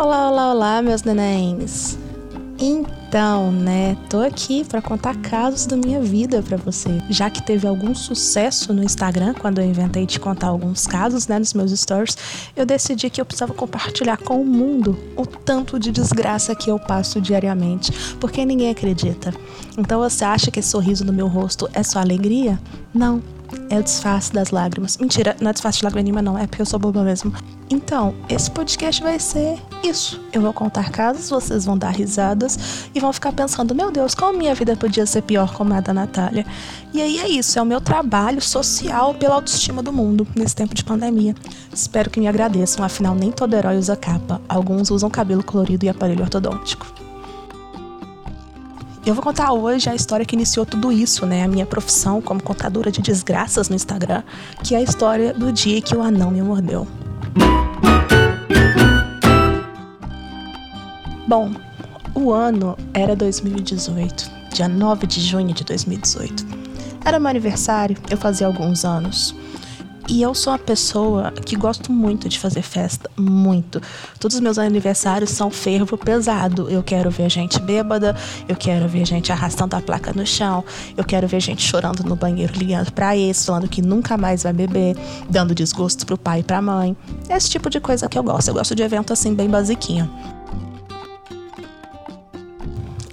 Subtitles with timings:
[0.00, 1.98] Olá, olá, olá, meus nenéns.
[2.58, 7.02] Então, né, tô aqui para contar casos da minha vida para você.
[7.10, 11.38] Já que teve algum sucesso no Instagram quando eu inventei de contar alguns casos, né,
[11.38, 12.16] nos meus stories,
[12.56, 16.78] eu decidi que eu precisava compartilhar com o mundo o tanto de desgraça que eu
[16.78, 19.34] passo diariamente, porque ninguém acredita.
[19.76, 22.58] Então você acha que esse sorriso no meu rosto é só alegria?
[22.94, 23.22] Não,
[23.68, 24.96] é o disfarce das lágrimas.
[24.98, 26.38] Mentira, não é disfarce de lágrima não.
[26.38, 27.32] É porque eu sou boba mesmo.
[27.70, 30.20] Então, esse podcast vai ser isso.
[30.32, 34.36] Eu vou contar casos, vocês vão dar risadas e vão ficar pensando: meu Deus, como
[34.36, 36.44] minha vida podia ser pior como a da Natália?
[36.92, 40.74] E aí é isso, é o meu trabalho social pela autoestima do mundo nesse tempo
[40.74, 41.34] de pandemia.
[41.72, 44.40] Espero que me agradeçam, afinal, nem todo herói usa capa.
[44.48, 46.99] Alguns usam cabelo colorido e aparelho ortodôntico.
[49.10, 51.42] Eu vou contar hoje a história que iniciou tudo isso, né?
[51.42, 54.22] A minha profissão como contadora de desgraças no Instagram,
[54.62, 56.86] que é a história do dia que o anão me mordeu.
[61.26, 61.50] Bom,
[62.14, 66.46] o ano era 2018, dia 9 de junho de 2018.
[67.04, 69.34] Era meu aniversário, eu fazia alguns anos.
[70.10, 73.80] E eu sou uma pessoa que gosto muito de fazer festa, muito.
[74.18, 76.68] Todos os meus aniversários são fervo pesado.
[76.68, 78.16] Eu quero ver gente bêbada,
[78.48, 80.64] eu quero ver gente arrastando a placa no chão,
[80.96, 84.52] eu quero ver gente chorando no banheiro, ligando para ex, falando que nunca mais vai
[84.52, 84.96] beber,
[85.28, 86.96] dando desgosto pro pai e pra mãe.
[87.28, 88.48] Esse tipo de coisa que eu gosto.
[88.48, 90.10] Eu gosto de evento assim bem basiquinho.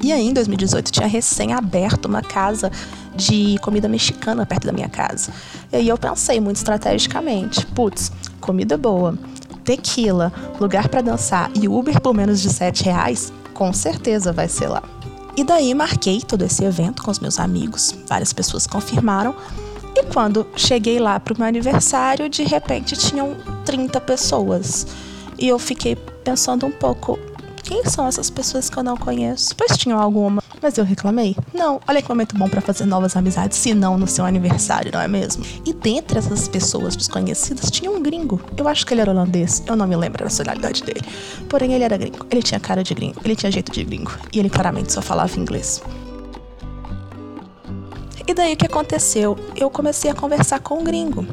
[0.07, 2.71] E aí, em 2018, tinha recém aberto uma casa
[3.13, 5.33] de comida mexicana perto da minha casa.
[5.69, 9.19] E aí eu pensei muito estrategicamente: putz, comida boa,
[9.65, 14.69] tequila, lugar para dançar e Uber por menos de 7 reais, com certeza vai ser
[14.69, 14.81] lá.
[15.35, 19.35] E daí marquei todo esse evento com os meus amigos, várias pessoas confirmaram.
[19.93, 24.87] E quando cheguei lá para o meu aniversário, de repente tinham 30 pessoas.
[25.37, 27.19] E eu fiquei pensando um pouco:
[27.67, 29.53] quem são essas pessoas que eu não conheço?
[29.53, 30.41] Pois tinham alguma.
[30.61, 31.35] Mas eu reclamei?
[31.53, 31.81] Não.
[31.85, 35.07] Olha que momento bom para fazer novas amizades, se não no seu aniversário, não é
[35.07, 35.43] mesmo?
[35.65, 38.41] E dentre essas pessoas desconhecidas tinha um gringo.
[38.55, 39.61] Eu acho que ele era holandês.
[39.67, 41.01] Eu não me lembro da nacionalidade dele.
[41.49, 42.25] Porém, ele era gringo.
[42.31, 43.19] Ele tinha cara de gringo.
[43.25, 44.17] Ele tinha jeito de gringo.
[44.31, 45.83] E ele claramente só falava inglês.
[48.25, 49.37] E daí o que aconteceu?
[49.57, 51.27] Eu comecei a conversar com o gringo.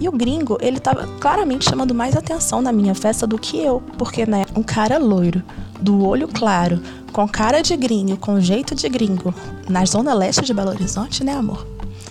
[0.00, 3.82] E o gringo, ele tava claramente chamando mais atenção na minha festa do que eu,
[3.96, 5.42] porque, né, um cara loiro,
[5.86, 6.82] do olho claro,
[7.12, 9.32] com cara de gringo, com jeito de gringo,
[9.68, 11.64] na zona leste de Belo Horizonte, né, amor?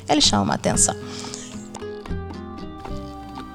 [0.08, 0.96] Ele chama a atenção.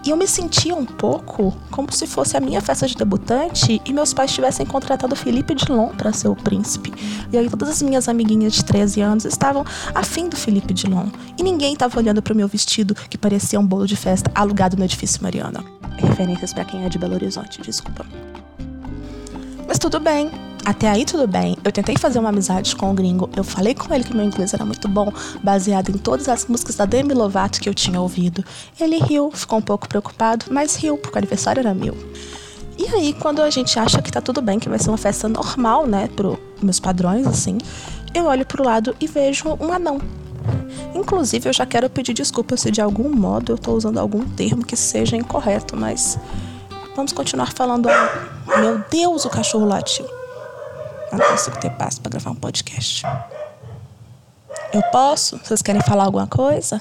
[0.04, 3.92] E eu me sentia um pouco como se fosse a minha festa de debutante e
[3.92, 6.92] meus pais tivessem contratado Felipe Dilon para ser o príncipe.
[7.32, 9.64] E aí todas as minhas amiguinhas de 13 anos estavam
[9.94, 11.06] afim do Felipe Dilon.
[11.38, 14.76] E ninguém estava olhando para o meu vestido, que parecia um bolo de festa alugado
[14.76, 15.64] no edifício Mariana.
[15.97, 18.04] Referências para quem é de Belo Horizonte, desculpa.
[19.70, 20.32] Mas tudo bem,
[20.64, 21.56] até aí tudo bem.
[21.62, 23.31] Eu tentei fazer uma amizade com o gringo.
[23.36, 25.12] Eu falei com ele que meu inglês era muito bom,
[25.44, 28.44] baseado em todas as músicas da Demi Lovato que eu tinha ouvido.
[28.81, 31.97] Ele riu, ficou um pouco preocupado, mas riu porque o aniversário era meu.
[32.76, 35.28] E aí, quando a gente acha que tá tudo bem, que vai ser uma festa
[35.28, 37.56] normal, né, pro meus padrões assim,
[38.12, 40.00] eu olho pro lado e vejo um anão.
[40.97, 44.66] Inclusive, eu já quero pedir desculpa se de algum modo eu tô usando algum termo
[44.66, 46.19] que seja incorreto, mas
[47.00, 47.88] vamos continuar falando.
[48.59, 50.05] Meu Deus, o cachorro latiu.
[51.11, 53.06] Eu não consigo ter paz para gravar um podcast.
[54.71, 55.38] Eu posso?
[55.38, 56.78] Vocês querem falar alguma coisa?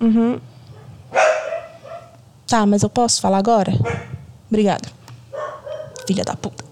[0.00, 0.40] Uhum.
[2.48, 3.72] Tá, mas eu posso falar agora?
[4.48, 4.88] Obrigada.
[6.08, 6.64] Filha da puta.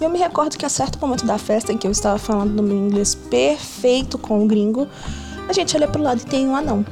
[0.00, 2.62] Eu me recordo que a certo momento da festa em que eu estava falando no
[2.62, 4.86] meu inglês perfeito com o gringo,
[5.48, 6.86] a gente olha pro lado e tem um anão.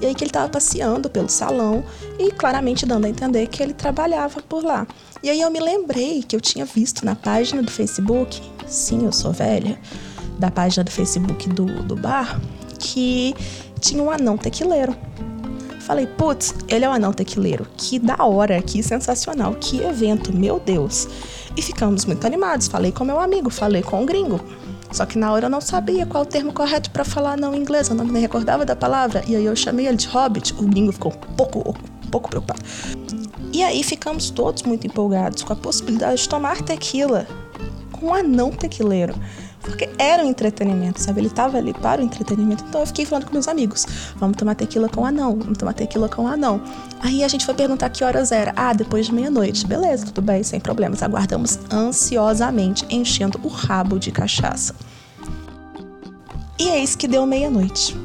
[0.00, 1.84] E aí que ele estava passeando pelo salão
[2.18, 4.86] e claramente dando a entender que ele trabalhava por lá.
[5.22, 9.12] E aí eu me lembrei que eu tinha visto na página do Facebook, sim, eu
[9.12, 9.78] sou velha,
[10.38, 12.40] da página do Facebook do, do bar,
[12.78, 13.34] que
[13.80, 14.96] tinha um anão tequileiro.
[15.80, 17.66] Falei, putz, ele é um anão tequileiro.
[17.76, 21.06] Que da hora, que sensacional, que evento, meu Deus.
[21.54, 22.68] E ficamos muito animados.
[22.68, 24.40] Falei com meu amigo, falei com o gringo.
[24.90, 27.58] Só que na hora eu não sabia qual o termo correto para falar não em
[27.58, 29.22] inglês, eu não me recordava da palavra.
[29.26, 30.54] E aí eu chamei ele de Hobbit.
[30.54, 31.76] O gringo ficou um pouco,
[32.14, 32.62] pouco preocupado.
[33.52, 37.26] E aí ficamos todos muito empolgados com a possibilidade de tomar tequila
[37.90, 39.14] com um anão tequileiro.
[39.60, 41.20] Porque era um entretenimento, sabe?
[41.20, 42.62] Ele estava ali para o entretenimento.
[42.68, 46.08] Então eu fiquei falando com meus amigos: vamos tomar tequila com anão, vamos tomar tequila
[46.08, 46.62] com anão.
[47.00, 48.52] Aí a gente foi perguntar que horas era.
[48.54, 49.66] Ah, depois de meia-noite.
[49.66, 51.02] Beleza, tudo bem, sem problemas.
[51.02, 54.74] Aguardamos ansiosamente, enchendo o rabo de cachaça.
[56.58, 57.96] E eis que deu meia-noite.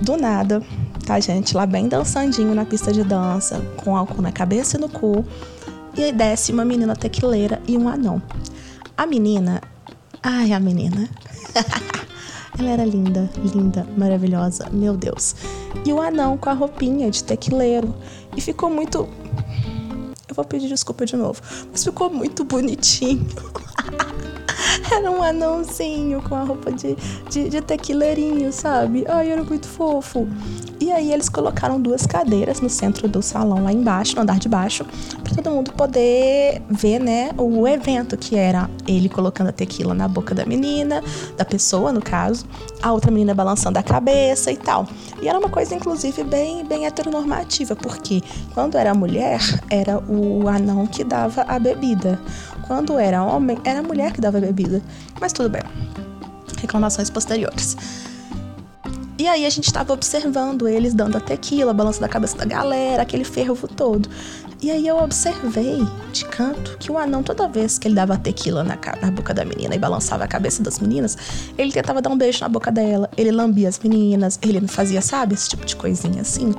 [0.00, 0.62] Do nada,
[1.02, 1.56] tá, gente?
[1.56, 5.24] Lá bem dançandinho na pista de dança, com álcool na cabeça e no cu.
[5.96, 8.22] E aí desce uma menina tequileira e um anão.
[8.96, 9.60] A menina.
[10.22, 11.08] Ai, a menina.
[12.58, 15.34] Ela era linda, linda, maravilhosa, meu Deus.
[15.84, 17.94] E o anão com a roupinha de tequileiro.
[18.36, 19.08] E ficou muito.
[20.28, 21.40] Eu vou pedir desculpa de novo,
[21.70, 23.26] mas ficou muito bonitinho.
[24.90, 26.96] era um anãozinho com a roupa de,
[27.30, 29.04] de, de tequileirinho, sabe?
[29.08, 30.26] Ai, era muito fofo.
[30.80, 34.48] E aí eles colocaram duas cadeiras no centro do salão lá embaixo, no andar de
[34.48, 34.84] baixo,
[35.22, 40.08] para todo mundo poder ver, né, o evento que era ele colocando a tequila na
[40.08, 41.00] boca da menina,
[41.36, 42.46] da pessoa no caso,
[42.82, 44.88] a outra menina balançando a cabeça e tal.
[45.20, 48.20] E era uma coisa inclusive bem bem heteronormativa, porque
[48.52, 49.40] quando era mulher,
[49.70, 52.20] era o anão que dava a bebida.
[52.72, 54.80] Quando era homem, era a mulher que dava bebida.
[55.20, 55.60] Mas tudo bem.
[56.58, 57.76] Reclamações posteriores.
[59.18, 63.02] E aí a gente estava observando eles dando a tequila, balançando a cabeça da galera,
[63.02, 64.08] aquele fervo todo.
[64.62, 68.64] E aí eu observei de canto que o anão, toda vez que ele dava tequila
[68.64, 71.18] na, na, boca da menina e balançava a cabeça das meninas,
[71.58, 75.34] ele tentava dar um beijo na boca dela, ele lambia as meninas, ele fazia, sabe,
[75.34, 76.54] esse tipo de coisinha assim.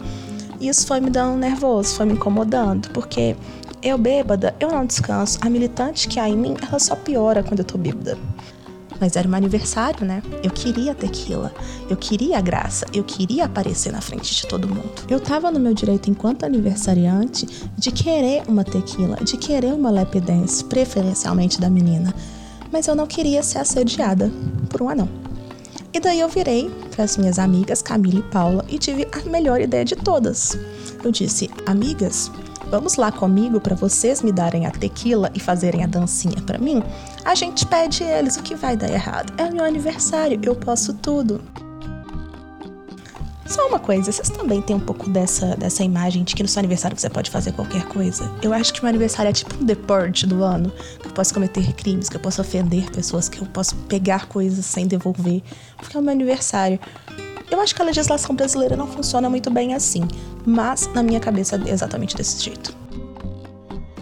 [0.59, 3.35] E isso foi me dando nervoso, foi me incomodando, porque
[3.83, 5.37] eu bêbada, eu não descanso.
[5.41, 8.17] A militante que há em mim, ela só piora quando eu tô bêbada.
[8.99, 10.23] Mas era meu aniversário, né?
[10.41, 11.53] Eu queria tequila,
[11.89, 14.89] eu queria a graça, eu queria aparecer na frente de todo mundo.
[15.09, 17.45] Eu tava no meu direito enquanto aniversariante
[17.77, 22.13] de querer uma tequila, de querer uma lap dance, preferencialmente da menina.
[22.71, 24.31] Mas eu não queria ser assediada
[24.69, 25.09] por um anão.
[25.91, 29.59] E daí eu virei para as minhas amigas Camila e Paula e tive a melhor
[29.59, 30.57] ideia de todas.
[31.03, 32.31] Eu disse: "Amigas,
[32.73, 36.81] vamos lá comigo para vocês me darem a tequila e fazerem a dancinha para mim,
[37.23, 39.31] a gente pede eles o que vai dar errado.
[39.37, 41.39] É meu aniversário, eu posso tudo.
[43.45, 46.61] Só uma coisa, vocês também têm um pouco dessa, dessa imagem de que no seu
[46.61, 48.27] aniversário você pode fazer qualquer coisa?
[48.41, 51.73] Eu acho que meu aniversário é tipo um deporte do ano, que eu posso cometer
[51.73, 55.43] crimes, que eu posso ofender pessoas, que eu posso pegar coisas sem devolver,
[55.77, 56.79] porque é o meu aniversário.
[57.53, 60.07] Eu acho que a legislação brasileira não funciona muito bem assim,
[60.43, 62.75] mas na minha cabeça é exatamente desse jeito.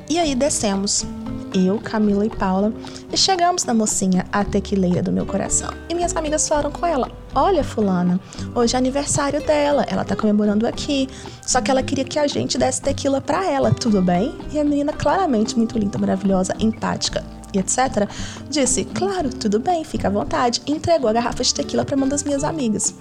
[0.10, 1.06] E aí descemos,
[1.54, 2.72] eu, Camila e Paula,
[3.12, 5.70] e chegamos na mocinha, a tequileira do meu coração.
[5.90, 8.22] E minhas amigas falaram com ela: Olha, Fulana,
[8.56, 11.10] hoje é aniversário dela, ela tá comemorando aqui.
[11.46, 14.34] Só que ela queria que a gente desse tequila pra ela, tudo bem?
[14.54, 17.22] E a menina, claramente muito linda, maravilhosa, empática,
[17.54, 18.08] e etc.,
[18.50, 20.62] disse: Claro, tudo bem, fica à vontade.
[20.66, 22.94] E entregou a garrafa de tequila para uma das minhas amigas.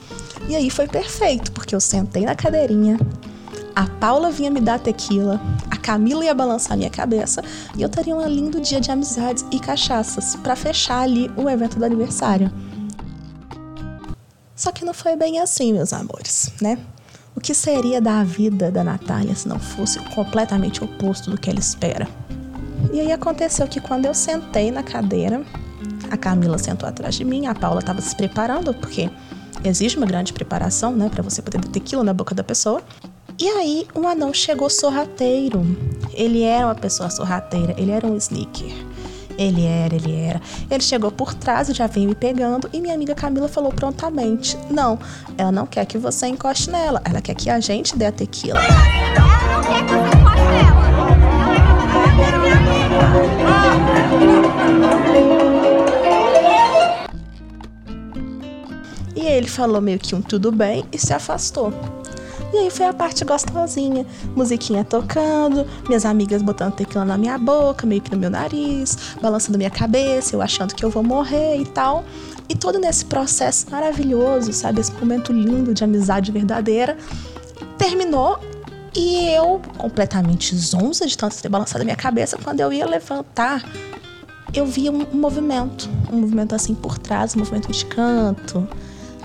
[0.48, 2.98] E aí foi perfeito, porque eu sentei na cadeirinha,
[3.74, 7.42] a Paula vinha me dar tequila, a Camila ia balançar minha cabeça
[7.76, 11.78] e eu teria um lindo dia de amizades e cachaças para fechar ali o evento
[11.78, 12.52] do aniversário.
[14.54, 16.78] Só que não foi bem assim, meus amores, né?
[17.34, 21.60] O que seria da vida da Natália se não fosse completamente oposto do que ela
[21.60, 22.06] espera?
[22.92, 25.42] E aí aconteceu que quando eu sentei na cadeira,
[26.10, 29.10] a Camila sentou atrás de mim, a Paula estava se preparando, porque
[29.64, 32.82] exige uma grande preparação, né, para você poder ter tequila na boca da pessoa.
[33.38, 35.64] E aí um anão chegou sorrateiro.
[36.12, 38.72] Ele era uma pessoa sorrateira, ele era um sneaker.
[39.38, 40.40] Ele era, ele era.
[40.70, 42.68] Ele chegou por trás e já veio me pegando.
[42.74, 44.98] E minha amiga Camila falou prontamente: Não,
[45.38, 47.00] ela não quer que você encoste nela.
[47.06, 48.60] Ela quer que a gente dê a tequila.
[48.60, 50.49] Ela não quer que você encoste.
[59.14, 61.72] E ele falou meio que um tudo bem e se afastou.
[62.52, 64.04] E aí foi a parte gostosinha,
[64.34, 69.56] musiquinha tocando, minhas amigas botando tequila na minha boca, meio que no meu nariz, balançando
[69.56, 72.04] minha cabeça, eu achando que eu vou morrer e tal.
[72.48, 74.80] E todo nesse processo maravilhoso, sabe?
[74.80, 76.96] Esse momento lindo de amizade verdadeira.
[77.78, 78.40] Terminou
[78.94, 83.64] e eu, completamente zonza de tanto ter balançado a minha cabeça, quando eu ia levantar,
[84.52, 85.88] eu via um movimento.
[86.12, 88.68] Um movimento assim por trás, um movimento de canto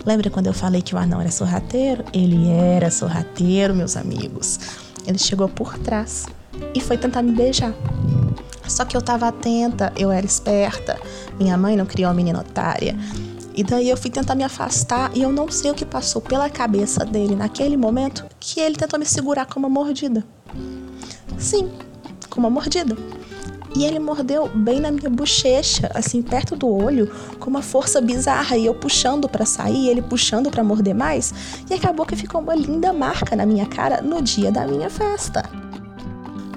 [0.05, 2.05] Lembra quando eu falei que o anão era sorrateiro?
[2.13, 4.59] Ele era sorrateiro, meus amigos.
[5.07, 6.27] Ele chegou por trás
[6.75, 7.73] e foi tentar me beijar.
[8.67, 10.99] Só que eu tava atenta, eu era esperta.
[11.39, 12.95] Minha mãe não criou uma menina otária.
[13.55, 16.49] E daí eu fui tentar me afastar e eu não sei o que passou pela
[16.49, 20.25] cabeça dele naquele momento que ele tentou me segurar com uma mordida.
[21.37, 21.71] Sim,
[22.29, 22.97] com uma mordida.
[23.75, 28.55] E ele mordeu bem na minha bochecha, assim, perto do olho, com uma força bizarra.
[28.55, 31.33] E eu puxando para sair, ele puxando para morder mais.
[31.69, 35.64] E acabou que ficou uma linda marca na minha cara no dia da minha festa.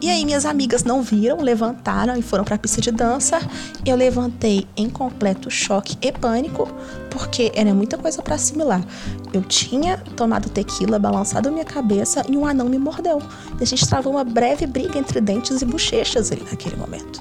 [0.01, 3.41] E aí minhas amigas não viram, levantaram e foram para a pista de dança.
[3.85, 6.69] Eu levantei em completo choque e pânico,
[7.11, 8.85] porque era muita coisa para assimilar.
[9.33, 13.21] Eu tinha tomado tequila, balançado minha cabeça e um anão me mordeu.
[13.59, 17.21] E a gente travou uma breve briga entre dentes e bochechas ali naquele momento.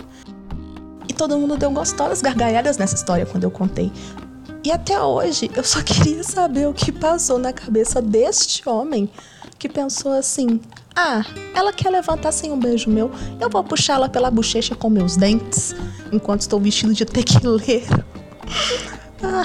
[1.10, 3.91] E todo mundo deu gostosas gargalhadas nessa história quando eu contei.
[4.63, 9.10] E até hoje eu só queria saber o que passou na cabeça deste homem
[9.58, 10.60] que pensou assim:
[10.96, 11.24] ah,
[11.54, 15.76] ela quer levantar sem um beijo meu, eu vou puxá-la pela bochecha com meus dentes,
[16.12, 18.06] enquanto estou vestido de tequileiro.
[19.20, 19.42] Ah.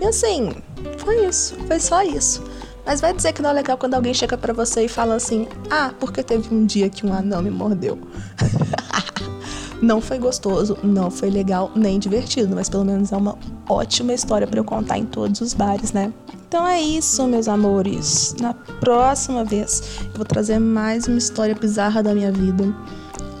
[0.00, 0.54] E assim,
[0.98, 2.44] foi isso, foi só isso.
[2.86, 5.48] Mas vai dizer que não é legal quando alguém chega para você e fala assim:
[5.70, 7.98] Ah, porque teve um dia que um anão me mordeu.
[9.84, 13.36] não foi gostoso, não foi legal nem divertido, mas pelo menos é uma
[13.68, 16.12] ótima história para eu contar em todos os bares, né?
[16.48, 18.34] Então é isso, meus amores.
[18.40, 22.64] Na próxima vez eu vou trazer mais uma história bizarra da minha vida.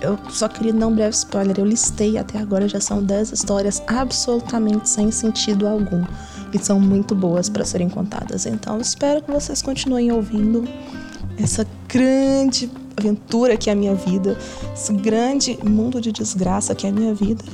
[0.00, 1.58] Eu só queria dar um breve spoiler.
[1.58, 6.04] Eu listei até agora, já são 10 histórias absolutamente sem sentido algum.
[6.52, 8.44] E são muito boas para serem contadas.
[8.44, 10.64] Então espero que vocês continuem ouvindo
[11.38, 14.38] essa grande aventura que é a minha vida,
[14.72, 17.44] esse grande mundo de desgraça que é a minha vida.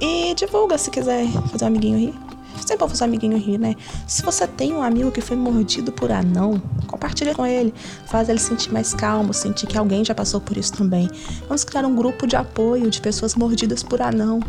[0.00, 2.14] E divulga se quiser fazer um amiguinho rir.
[2.60, 3.74] Sempre vou fazer um amiguinho rir, né?
[4.06, 7.72] Se você tem um amigo que foi mordido por anão, compartilha com ele.
[8.06, 11.08] Faz ele sentir mais calmo, sentir que alguém já passou por isso também.
[11.46, 14.40] Vamos criar um grupo de apoio de pessoas mordidas por anão.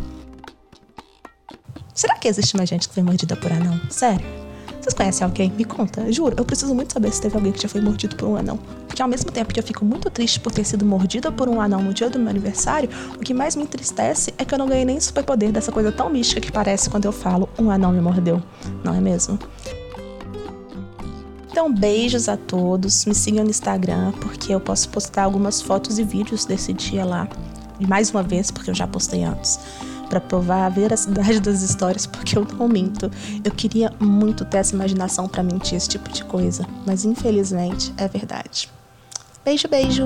[1.93, 3.79] Será que existe mais gente que foi mordida por anão?
[3.89, 4.48] Sério?
[4.89, 5.53] Vocês conhecem alguém?
[5.55, 6.33] Me conta, juro.
[6.35, 8.57] Eu preciso muito saber se teve alguém que já foi mordido por um anão.
[8.87, 11.61] Porque ao mesmo tempo que eu fico muito triste por ter sido mordida por um
[11.61, 14.67] anão no dia do meu aniversário, o que mais me entristece é que eu não
[14.67, 18.01] ganhei nem superpoder dessa coisa tão mística que parece quando eu falo um anão me
[18.01, 18.41] mordeu.
[18.83, 19.37] Não é mesmo?
[21.51, 23.05] Então, beijos a todos.
[23.05, 27.27] Me sigam no Instagram, porque eu posso postar algumas fotos e vídeos desse dia lá.
[27.79, 29.59] E mais uma vez, porque eu já postei antes
[30.09, 33.09] para provar a veracidade das histórias, porque eu não minto.
[33.43, 38.07] Eu queria muito ter essa imaginação para mentir esse tipo de coisa, mas infelizmente é
[38.07, 38.69] verdade.
[39.45, 40.05] Beijo, beijo!